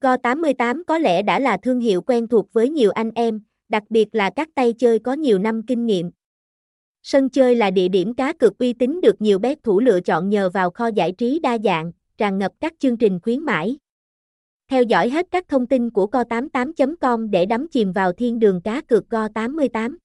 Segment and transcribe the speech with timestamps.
[0.00, 4.08] Go88 có lẽ đã là thương hiệu quen thuộc với nhiều anh em, đặc biệt
[4.12, 6.10] là các tay chơi có nhiều năm kinh nghiệm.
[7.02, 10.28] Sân chơi là địa điểm cá cược uy tín được nhiều bet thủ lựa chọn
[10.28, 13.78] nhờ vào kho giải trí đa dạng, tràn ngập các chương trình khuyến mãi.
[14.68, 18.80] Theo dõi hết các thông tin của co88.com để đắm chìm vào thiên đường cá
[18.80, 19.96] cược Go88.